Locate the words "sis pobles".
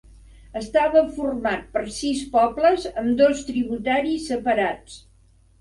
1.99-2.89